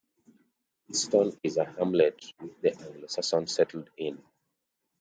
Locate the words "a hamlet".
1.57-2.25